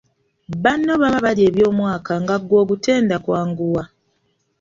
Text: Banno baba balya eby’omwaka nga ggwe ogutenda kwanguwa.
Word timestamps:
Banno 0.63 0.93
baba 1.01 1.19
balya 1.25 1.43
eby’omwaka 1.49 2.13
nga 2.21 2.35
ggwe 2.41 2.57
ogutenda 2.63 3.15
kwanguwa. 3.23 3.83